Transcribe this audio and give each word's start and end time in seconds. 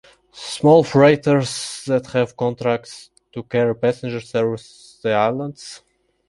Small 0.33 0.83
freighters 0.83 1.83
that 1.85 2.07
have 2.07 2.35
contracts 2.35 3.11
to 3.33 3.43
carry 3.43 3.75
passengers 3.75 4.31
service 4.31 4.99
the 5.03 5.13
islands. 5.13 5.83